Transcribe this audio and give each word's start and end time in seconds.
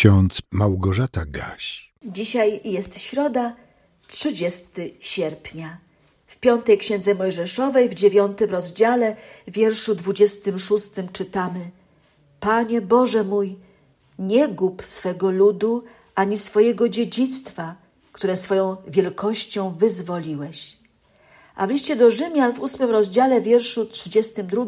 ksiądz 0.00 0.42
Małgorzata 0.50 1.24
Gaś. 1.26 1.92
Dzisiaj 2.04 2.60
jest 2.64 3.00
środa, 3.00 3.56
30 4.08 4.64
sierpnia. 5.00 5.78
W 6.26 6.36
piątej 6.36 6.78
księdze 6.78 7.14
Mojżeszowej, 7.14 7.88
w 7.88 7.94
dziewiątym 7.94 8.50
rozdziale, 8.50 9.16
w 9.48 9.52
wierszu 9.52 9.94
26 9.94 10.84
czytamy: 11.12 11.70
Panie 12.40 12.80
Boże 12.80 13.24
mój, 13.24 13.56
nie 14.18 14.48
gub 14.48 14.84
swego 14.84 15.30
ludu 15.30 15.84
ani 16.14 16.38
swojego 16.38 16.88
dziedzictwa, 16.88 17.74
które 18.12 18.36
swoją 18.36 18.76
wielkością 18.86 19.74
wyzwoliłeś. 19.78 20.78
A 21.54 21.66
w 21.66 21.70
liście 21.70 21.96
do 21.96 22.10
Rzymian 22.10 22.52
w 22.52 22.60
ósmym 22.60 22.90
rozdziale, 22.90 23.40
wierszu 23.40 23.86
32 23.86 24.66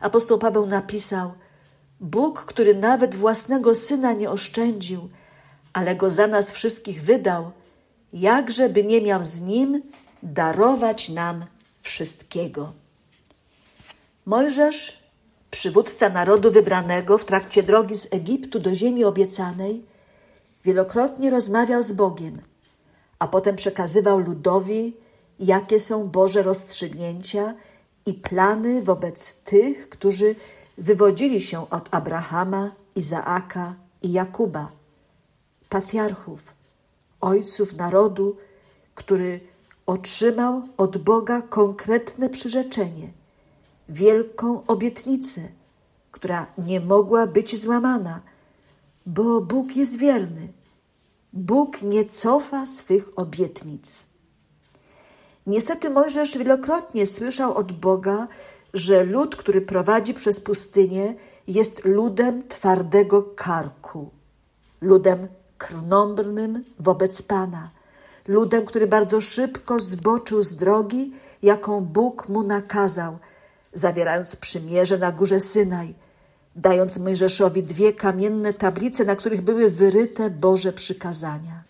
apostoł 0.00 0.38
Paweł 0.38 0.66
napisał: 0.66 1.32
Bóg, 2.02 2.44
który 2.44 2.74
nawet 2.74 3.14
własnego 3.14 3.74
syna 3.74 4.12
nie 4.12 4.30
oszczędził, 4.30 5.08
ale 5.72 5.96
go 5.96 6.10
za 6.10 6.26
nas 6.26 6.52
wszystkich 6.52 7.02
wydał, 7.02 7.50
jakże 8.12 8.68
by 8.68 8.84
nie 8.84 9.00
miał 9.00 9.24
z 9.24 9.40
nim 9.40 9.82
darować 10.22 11.08
nam 11.08 11.44
wszystkiego. 11.82 12.72
Mojżesz, 14.26 15.02
przywódca 15.50 16.08
narodu 16.08 16.50
wybranego 16.50 17.18
w 17.18 17.24
trakcie 17.24 17.62
drogi 17.62 17.96
z 17.96 18.08
Egiptu 18.10 18.60
do 18.60 18.74
ziemi 18.74 19.04
obiecanej, 19.04 19.84
wielokrotnie 20.64 21.30
rozmawiał 21.30 21.82
z 21.82 21.92
Bogiem, 21.92 22.40
a 23.18 23.28
potem 23.28 23.56
przekazywał 23.56 24.18
ludowi, 24.18 24.96
jakie 25.38 25.80
są 25.80 26.08
Boże 26.08 26.42
rozstrzygnięcia 26.42 27.54
i 28.06 28.14
plany 28.14 28.82
wobec 28.82 29.42
tych, 29.42 29.88
którzy 29.88 30.34
wywodzili 30.82 31.40
się 31.40 31.70
od 31.70 31.88
Abrahama, 31.94 32.70
Izaaka 32.96 33.74
i 34.02 34.12
Jakuba, 34.12 34.72
patriarchów, 35.68 36.42
ojców 37.20 37.72
narodu, 37.72 38.36
który 38.94 39.40
otrzymał 39.86 40.62
od 40.76 40.98
Boga 40.98 41.42
konkretne 41.42 42.28
przyrzeczenie, 42.30 43.08
wielką 43.88 44.66
obietnicę, 44.66 45.40
która 46.10 46.46
nie 46.58 46.80
mogła 46.80 47.26
być 47.26 47.60
złamana, 47.60 48.20
bo 49.06 49.40
Bóg 49.40 49.76
jest 49.76 49.96
wierny. 49.96 50.52
Bóg 51.32 51.82
nie 51.82 52.04
cofa 52.04 52.66
swych 52.66 53.08
obietnic. 53.16 54.06
Niestety 55.46 55.90
Mojżesz 55.90 56.38
wielokrotnie 56.38 57.06
słyszał 57.06 57.54
od 57.54 57.72
Boga, 57.72 58.28
że 58.74 59.04
lud, 59.04 59.36
który 59.36 59.60
prowadzi 59.60 60.14
przez 60.14 60.40
pustynię, 60.40 61.14
jest 61.46 61.84
ludem 61.84 62.48
twardego 62.48 63.22
karku, 63.22 64.10
ludem 64.80 65.28
krnąbrnym 65.58 66.64
wobec 66.78 67.22
Pana, 67.22 67.70
ludem, 68.28 68.64
który 68.64 68.86
bardzo 68.86 69.20
szybko 69.20 69.78
zboczył 69.78 70.42
z 70.42 70.56
drogi, 70.56 71.12
jaką 71.42 71.80
Bóg 71.80 72.28
mu 72.28 72.42
nakazał, 72.42 73.18
zawierając 73.72 74.36
przymierze 74.36 74.98
na 74.98 75.12
górze 75.12 75.40
Synaj, 75.40 75.94
dając 76.56 76.98
Mojżeszowi 76.98 77.62
dwie 77.62 77.92
kamienne 77.92 78.52
tablice, 78.52 79.04
na 79.04 79.16
których 79.16 79.42
były 79.42 79.70
wyryte 79.70 80.30
Boże 80.30 80.72
przykazania. 80.72 81.62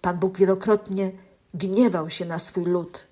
Pan 0.00 0.18
Bóg 0.18 0.38
wielokrotnie 0.38 1.12
gniewał 1.54 2.10
się 2.10 2.24
na 2.24 2.38
swój 2.38 2.64
lud. 2.64 3.06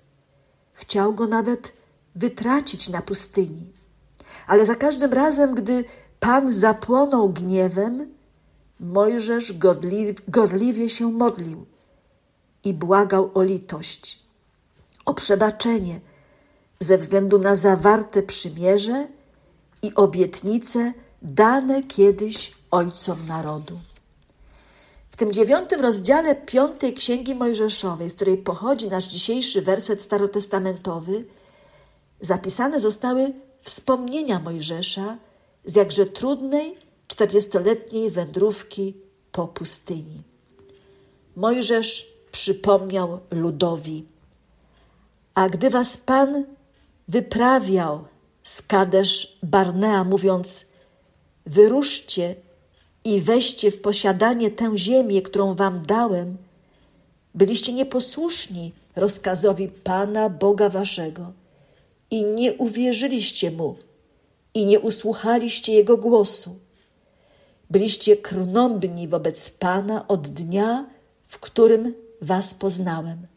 Chciał 0.73 1.13
go 1.13 1.27
nawet 1.27 1.73
wytracić 2.15 2.89
na 2.89 3.01
pustyni. 3.01 3.73
Ale 4.47 4.65
za 4.65 4.75
każdym 4.75 5.13
razem, 5.13 5.55
gdy 5.55 5.83
Pan 6.19 6.51
zapłonął 6.51 7.29
gniewem, 7.29 8.13
Mojżesz 8.79 9.57
gorli, 9.57 10.15
gorliwie 10.27 10.89
się 10.89 11.11
modlił 11.11 11.65
i 12.63 12.73
błagał 12.73 13.31
o 13.33 13.43
litość, 13.43 14.19
o 15.05 15.13
przebaczenie 15.13 15.99
ze 16.79 16.97
względu 16.97 17.39
na 17.39 17.55
zawarte 17.55 18.23
przymierze 18.23 19.07
i 19.81 19.95
obietnice 19.95 20.93
dane 21.21 21.83
kiedyś 21.83 22.53
ojcom 22.71 23.27
narodu. 23.27 23.79
W 25.11 25.15
tym 25.15 25.33
dziewiątym 25.33 25.81
rozdziale 25.81 26.35
piątej 26.35 26.93
Księgi 26.93 27.35
Mojżeszowej, 27.35 28.09
z 28.09 28.15
której 28.15 28.37
pochodzi 28.37 28.87
nasz 28.87 29.05
dzisiejszy 29.05 29.61
werset 29.61 30.01
starotestamentowy, 30.01 31.25
zapisane 32.23 32.79
zostały 32.79 33.33
wspomnienia 33.61 34.39
Mojżesza 34.39 35.17
z 35.65 35.75
jakże 35.75 36.05
trudnej, 36.05 36.77
czterdziestoletniej 37.07 38.11
wędrówki 38.11 38.93
po 39.31 39.47
pustyni. 39.47 40.23
Mojżesz 41.35 42.13
przypomniał 42.31 43.19
ludowi, 43.31 44.05
a 45.33 45.49
gdy 45.49 45.69
was 45.69 45.97
Pan 45.97 46.45
wyprawiał 47.07 48.03
z 48.43 48.61
Kadesz 48.61 49.37
Barnea, 49.43 50.03
mówiąc, 50.03 50.65
wyruszcie 51.45 52.35
i 53.03 53.21
weźcie 53.21 53.71
w 53.71 53.81
posiadanie 53.81 54.51
tę 54.51 54.77
ziemię, 54.77 55.21
którą 55.21 55.55
wam 55.55 55.85
dałem, 55.85 56.37
byliście 57.35 57.73
nieposłuszni 57.73 58.71
rozkazowi 58.95 59.67
Pana 59.67 60.29
Boga 60.29 60.69
waszego 60.69 61.42
i 62.13 62.23
nie 62.23 62.53
uwierzyliście 62.53 63.51
Mu 63.51 63.75
i 64.53 64.65
nie 64.65 64.79
usłuchaliście 64.79 65.73
Jego 65.73 65.97
głosu. 65.97 66.59
Byliście 67.69 68.17
krnąbni 68.17 69.07
wobec 69.07 69.49
Pana 69.49 70.07
od 70.07 70.27
dnia, 70.27 70.85
w 71.27 71.39
którym 71.39 71.93
was 72.21 72.53
poznałem. 72.53 73.27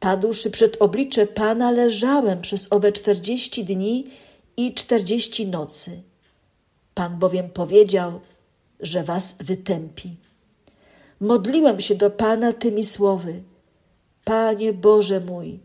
Padłszy 0.00 0.50
przed 0.50 0.82
oblicze 0.82 1.26
Pana, 1.26 1.70
leżałem 1.70 2.40
przez 2.40 2.72
owe 2.72 2.92
czterdzieści 2.92 3.64
dni 3.64 4.06
i 4.56 4.74
czterdzieści 4.74 5.46
nocy. 5.46 6.02
Pan 6.94 7.18
bowiem 7.18 7.50
powiedział, 7.50 8.20
że 8.80 9.04
was 9.04 9.36
wytępi. 9.40 10.16
Modliłem 11.20 11.80
się 11.80 11.94
do 11.94 12.10
Pana 12.10 12.52
tymi 12.52 12.84
słowy: 12.84 13.42
Panie 14.24 14.72
Boże 14.72 15.20
mój, 15.20 15.58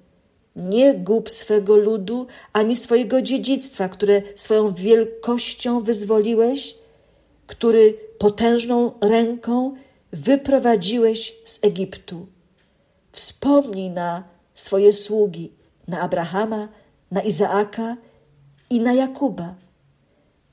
nie 0.57 0.93
gub 0.93 1.29
swego 1.29 1.75
ludu, 1.75 2.27
ani 2.53 2.75
swojego 2.75 3.21
dziedzictwa, 3.21 3.89
które 3.89 4.21
swoją 4.35 4.73
wielkością 4.73 5.79
wyzwoliłeś, 5.79 6.75
który 7.47 7.93
potężną 8.17 8.91
ręką 9.01 9.75
wyprowadziłeś 10.11 11.35
z 11.45 11.59
Egiptu. 11.61 12.27
Wspomnij 13.11 13.89
na 13.89 14.23
swoje 14.55 14.93
sługi, 14.93 15.51
na 15.87 15.99
Abrahama, 15.99 16.67
na 17.11 17.21
Izaaka 17.21 17.97
i 18.69 18.79
na 18.79 18.93
Jakuba. 18.93 19.55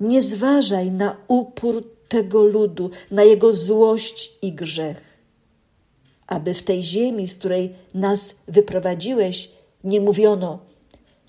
Nie 0.01 0.23
zważaj 0.23 0.91
na 0.91 1.17
upór 1.29 1.85
tego 2.09 2.45
ludu, 2.45 2.91
na 3.11 3.23
jego 3.23 3.53
złość 3.53 4.39
i 4.43 4.53
grzech. 4.53 5.19
Aby 6.27 6.55
w 6.55 6.63
tej 6.63 6.83
ziemi, 6.83 7.29
z 7.29 7.37
której 7.37 7.73
nas 7.95 8.35
wyprowadziłeś, 8.49 9.54
nie 9.85 10.01
mówiono, 10.01 10.59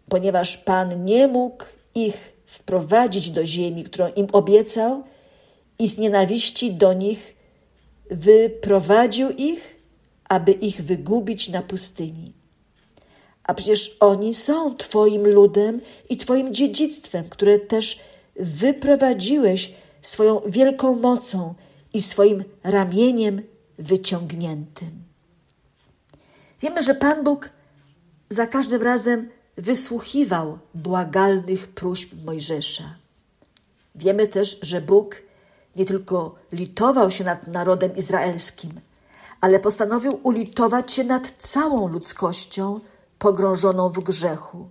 ponieważ 0.09 0.57
Pan 0.57 1.05
nie 1.05 1.27
mógł 1.27 1.65
ich 1.95 2.33
wprowadzić 2.45 3.31
do 3.31 3.45
ziemi, 3.45 3.83
którą 3.83 4.07
im 4.15 4.27
obiecał, 4.31 5.03
i 5.79 5.87
z 5.87 5.97
nienawiści 5.97 6.73
do 6.73 6.93
nich 6.93 7.35
wyprowadził 8.11 9.29
ich, 9.29 9.75
aby 10.29 10.51
ich 10.51 10.83
wygubić 10.83 11.49
na 11.49 11.61
pustyni. 11.61 12.33
A 13.43 13.53
przecież 13.53 13.97
oni 13.99 14.33
są 14.33 14.75
Twoim 14.75 15.27
ludem 15.27 15.81
i 16.09 16.17
Twoim 16.17 16.53
dziedzictwem, 16.53 17.29
które 17.29 17.59
też 17.59 17.99
wyprowadziłeś 18.35 19.73
swoją 20.01 20.41
wielką 20.47 20.95
mocą 20.99 21.53
i 21.93 22.01
swoim 22.01 22.43
ramieniem 22.63 23.41
wyciągniętym. 23.79 25.03
Wiemy, 26.61 26.83
że 26.83 26.95
Pan 26.95 27.23
Bóg 27.23 27.49
za 28.29 28.47
każdym 28.47 28.81
razem 28.81 29.29
wysłuchiwał 29.57 30.59
błagalnych 30.73 31.67
próśb 31.67 32.13
Mojżesza. 32.25 32.83
Wiemy 33.95 34.27
też, 34.27 34.59
że 34.61 34.81
Bóg 34.81 35.15
nie 35.75 35.85
tylko 35.85 36.35
litował 36.51 37.11
się 37.11 37.23
nad 37.23 37.47
narodem 37.47 37.95
izraelskim, 37.95 38.71
ale 39.41 39.59
postanowił 39.59 40.19
ulitować 40.23 40.91
się 40.91 41.03
nad 41.03 41.33
całą 41.37 41.87
ludzkością 41.87 42.79
pogrążoną 43.19 43.89
w 43.89 43.99
grzechu, 43.99 44.69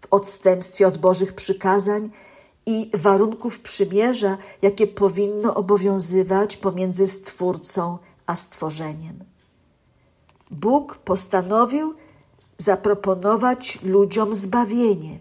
w 0.00 0.06
odstępstwie 0.10 0.86
od 0.86 0.98
Bożych 0.98 1.32
przykazań 1.32 2.10
i 2.66 2.90
warunków 2.94 3.60
przymierza, 3.60 4.38
jakie 4.62 4.86
powinno 4.86 5.54
obowiązywać 5.54 6.56
pomiędzy 6.56 7.06
Stwórcą 7.06 7.98
a 8.26 8.36
stworzeniem. 8.36 9.24
Bóg 10.50 10.98
postanowił 10.98 11.94
zaproponować 12.58 13.78
ludziom 13.82 14.34
zbawienie, 14.34 15.18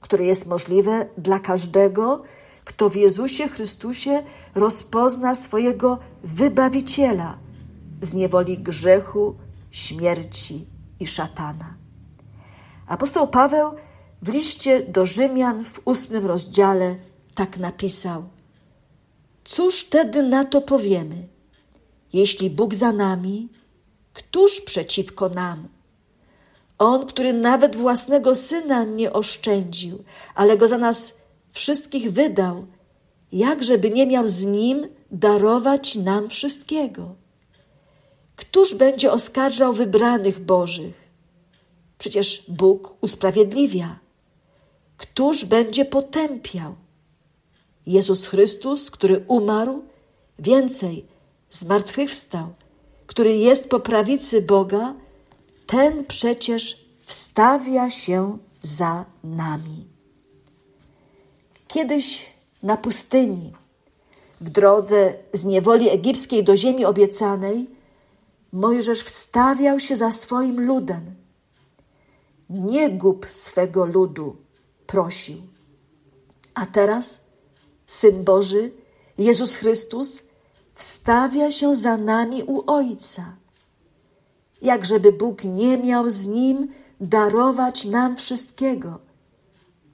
które 0.00 0.24
jest 0.24 0.46
możliwe 0.46 1.06
dla 1.18 1.38
każdego, 1.40 2.22
kto 2.64 2.90
w 2.90 2.96
Jezusie 2.96 3.48
Chrystusie 3.48 4.22
rozpozna 4.54 5.34
swojego 5.34 5.98
wybawiciela 6.24 7.38
z 8.00 8.14
niewoli 8.14 8.58
grzechu, 8.58 9.34
śmierci 9.70 10.66
i 11.00 11.06
szatana. 11.06 11.74
Apostoł 12.86 13.28
Paweł 13.28 13.72
w 14.22 14.28
liście 14.28 14.82
do 14.82 15.06
Rzymian 15.06 15.64
w 15.64 15.80
ósmym 15.84 16.26
rozdziale 16.26 16.96
tak 17.34 17.58
napisał: 17.58 18.24
Cóż 19.44 19.84
tedy 19.84 20.22
na 20.22 20.44
to 20.44 20.60
powiemy? 20.60 21.28
Jeśli 22.12 22.50
Bóg 22.50 22.74
za 22.74 22.92
nami, 22.92 23.48
któż 24.12 24.60
przeciwko 24.60 25.28
nam? 25.28 25.68
On, 26.82 27.06
który 27.06 27.32
nawet 27.32 27.76
własnego 27.76 28.34
syna 28.34 28.84
nie 28.84 29.12
oszczędził, 29.12 30.04
ale 30.34 30.56
go 30.56 30.68
za 30.68 30.78
nas 30.78 31.16
wszystkich 31.52 32.12
wydał, 32.12 32.66
jakżeby 33.32 33.90
nie 33.90 34.06
miał 34.06 34.28
z 34.28 34.44
nim 34.44 34.88
darować 35.10 35.94
nam 35.94 36.28
wszystkiego. 36.28 37.14
Któż 38.36 38.74
będzie 38.74 39.12
oskarżał 39.12 39.72
wybranych 39.72 40.40
Bożych? 40.40 40.94
Przecież 41.98 42.44
Bóg 42.48 42.96
usprawiedliwia. 43.00 43.98
Któż 44.96 45.44
będzie 45.44 45.84
potępiał? 45.84 46.74
Jezus 47.86 48.26
Chrystus, 48.26 48.90
który 48.90 49.24
umarł, 49.28 49.82
więcej, 50.38 51.06
zmartwychwstał, 51.50 52.46
który 53.06 53.36
jest 53.36 53.70
po 53.70 53.80
prawicy 53.80 54.42
Boga, 54.42 54.94
ten 55.72 56.04
przecież 56.04 56.86
wstawia 57.06 57.90
się 57.90 58.38
za 58.62 59.04
nami. 59.24 59.86
Kiedyś 61.68 62.26
na 62.62 62.76
pustyni, 62.76 63.52
w 64.40 64.50
drodze 64.50 65.14
z 65.32 65.44
niewoli 65.44 65.88
egipskiej 65.88 66.44
do 66.44 66.56
ziemi 66.56 66.84
obiecanej, 66.84 67.70
Mojżesz 68.52 69.02
wstawiał 69.02 69.78
się 69.78 69.96
za 69.96 70.10
swoim 70.10 70.66
ludem. 70.66 71.14
Nie 72.50 72.90
gub 72.90 73.26
swego 73.28 73.86
ludu, 73.86 74.36
prosił. 74.86 75.36
A 76.54 76.66
teraz 76.66 77.24
Syn 77.86 78.24
Boży, 78.24 78.72
Jezus 79.18 79.54
Chrystus, 79.54 80.22
wstawia 80.74 81.50
się 81.50 81.74
za 81.74 81.96
nami 81.96 82.42
u 82.42 82.70
Ojca. 82.70 83.41
Jakżeby 84.62 85.12
Bóg 85.12 85.44
nie 85.44 85.78
miał 85.78 86.08
z 86.10 86.26
Nim 86.26 86.68
darować 87.00 87.84
nam 87.84 88.16
wszystkiego? 88.16 88.98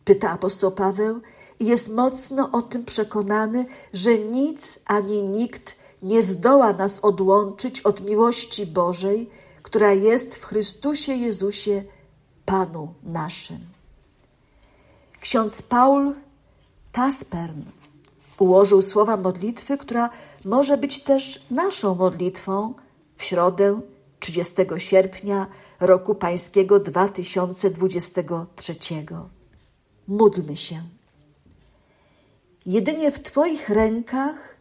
Pyta 0.04 0.30
apostoł 0.30 0.70
Paweł 0.70 1.20
i 1.60 1.66
jest 1.66 1.94
mocno 1.94 2.50
o 2.52 2.62
tym 2.62 2.84
przekonany, 2.84 3.66
że 3.92 4.18
nic 4.18 4.80
ani 4.86 5.22
nikt 5.22 5.76
nie 6.02 6.22
zdoła 6.22 6.72
nas 6.72 7.04
odłączyć 7.04 7.80
od 7.80 8.00
miłości 8.00 8.66
Bożej, 8.66 9.30
która 9.62 9.92
jest 9.92 10.34
w 10.34 10.44
Chrystusie 10.44 11.12
Jezusie, 11.12 11.84
Panu 12.44 12.94
naszym. 13.02 13.58
Ksiądz 15.20 15.62
Paul 15.62 16.14
Taspern 16.92 17.62
ułożył 18.38 18.82
słowa 18.82 19.16
modlitwy, 19.16 19.78
która 19.78 20.10
może 20.44 20.76
być 20.76 21.04
też 21.04 21.46
naszą 21.50 21.94
modlitwą 21.94 22.74
w 23.16 23.24
środę 23.24 23.80
30 24.28 24.54
sierpnia 24.78 25.46
roku 25.80 26.14
Pańskiego 26.14 26.80
2023. 26.80 28.76
Módlmy 30.08 30.56
się. 30.56 30.82
Jedynie 32.66 33.10
w 33.10 33.22
Twoich 33.22 33.68
rękach 33.68 34.56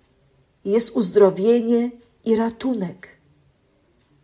jest 0.66 0.90
uzdrowienie 0.90 1.92
i 2.26 2.36
ratunek. 2.36 3.08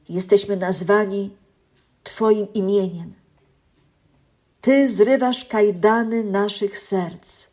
Jesteśmy 0.10 0.58
nazwani 0.58 1.36
Twoim 2.04 2.54
imieniem. 2.54 3.14
Ty 4.62 4.88
zrywasz 4.88 5.46
kajdany 5.46 6.24
naszych 6.24 6.80
serc, 6.80 7.48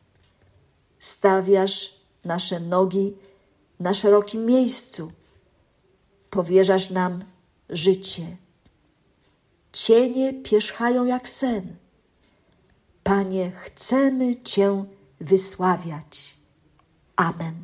stawiasz 1.00 1.94
nasze 2.24 2.60
nogi 2.60 3.16
na 3.80 3.94
szerokim 3.94 4.46
miejscu, 4.46 5.12
powierzasz 6.30 6.90
nam 6.90 7.24
życie. 7.70 8.36
Cienie 9.72 10.34
pierzchają 10.34 11.04
jak 11.04 11.28
sen. 11.28 11.76
Panie, 13.02 13.50
chcemy 13.50 14.36
Cię 14.36 14.84
wysławiać. 15.20 16.36
Amen. 17.16 17.54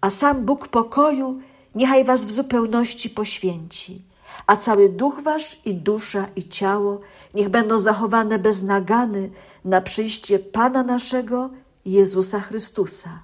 A 0.00 0.10
sam 0.10 0.44
Bóg 0.44 0.68
pokoju 0.68 1.40
niechaj 1.74 2.04
Was 2.04 2.26
w 2.26 2.32
zupełności 2.32 3.10
poświęci, 3.10 4.04
a 4.46 4.56
cały 4.56 4.88
duch 4.88 5.20
Wasz 5.22 5.60
i 5.64 5.74
dusza 5.74 6.26
i 6.36 6.48
ciało 6.48 7.00
niech 7.34 7.48
będą 7.48 7.78
zachowane 7.78 8.38
bez 8.38 8.62
nagany 8.62 9.30
na 9.64 9.80
przyjście 9.80 10.38
Pana 10.38 10.82
naszego 10.82 11.50
Jezusa 11.84 12.40
Chrystusa. 12.40 13.22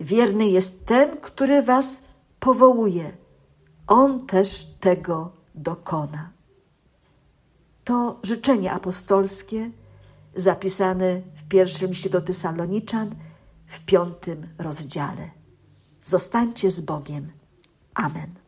Wierny 0.00 0.48
jest 0.48 0.86
ten, 0.86 1.16
który 1.16 1.62
Was 1.62 2.04
powołuje. 2.40 3.12
On 3.90 4.26
też 4.26 4.66
tego 4.80 5.32
dokona. 5.54 6.30
To 7.84 8.20
życzenie 8.22 8.72
apostolskie 8.72 9.70
zapisane 10.36 11.20
w 11.36 11.48
pierwszym 11.48 11.88
liście 11.88 12.10
do 12.10 12.20
Tysaloniczan 12.20 13.14
w 13.66 13.84
piątym 13.84 14.48
rozdziale. 14.58 15.30
Zostańcie 16.04 16.70
z 16.70 16.80
Bogiem. 16.80 17.32
Amen. 17.94 18.34